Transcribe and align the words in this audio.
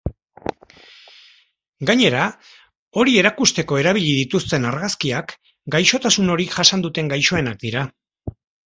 Gainera, 1.89 2.23
hori 3.03 3.15
erakusteko 3.25 3.79
erabili 3.85 4.17
dituzten 4.23 4.67
argazkiak 4.73 5.39
gaixotasun 5.77 6.35
hori 6.37 6.53
jasan 6.59 6.87
duten 6.89 7.15
gaixoenak 7.17 7.67
dira. 7.69 7.91